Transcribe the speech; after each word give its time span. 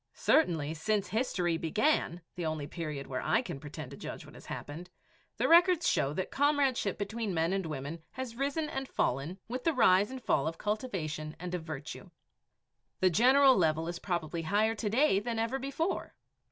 Certainly, 0.15 0.73
since 0.73 1.09
history 1.09 1.57
began, 1.57 2.21
the 2.33 2.43
only 2.43 2.65
period 2.65 3.05
where 3.05 3.21
I 3.21 3.43
can 3.43 3.59
pretend 3.59 3.91
to 3.91 3.97
judge 3.97 4.25
what 4.25 4.33
has 4.33 4.47
happened, 4.47 4.89
the 5.37 5.47
records 5.47 5.87
show 5.87 6.11
that 6.13 6.31
comradeship 6.31 6.97
between 6.97 7.35
men 7.35 7.53
and 7.53 7.67
women 7.67 8.01
has 8.13 8.35
risen 8.35 8.67
and 8.67 8.87
fallen 8.87 9.37
with 9.47 9.63
the 9.63 9.73
rise 9.73 10.09
and 10.09 10.19
fall 10.19 10.47
of 10.47 10.57
cultivation 10.57 11.35
and 11.39 11.53
of 11.53 11.61
virtue. 11.65 12.09
The 12.99 13.11
general 13.11 13.55
level 13.55 13.87
is 13.87 13.99
probably 13.99 14.41
higher 14.41 14.73
to 14.73 14.89
day 14.89 15.19
than 15.19 15.37
ever 15.37 15.59
before. 15.59 16.15